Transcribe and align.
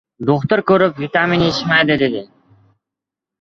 Do‘xtir 0.27 0.63
ko‘rib, 0.71 0.95
vitamin 1.01 1.43
yetishmaydi, 1.49 1.99
dedi. 2.05 2.25